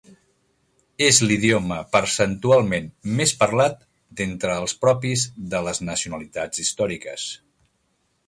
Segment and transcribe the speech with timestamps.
[1.07, 2.87] És l'idioma percentualment
[3.19, 3.77] més parlat
[4.21, 7.27] d'entre els propis de les nacionalitats històriques.